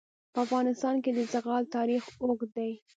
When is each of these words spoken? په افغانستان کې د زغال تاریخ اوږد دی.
په 0.33 0.39
افغانستان 0.45 0.95
کې 1.03 1.11
د 1.13 1.19
زغال 1.33 1.63
تاریخ 1.75 2.03
اوږد 2.23 2.49
دی. 2.57 2.71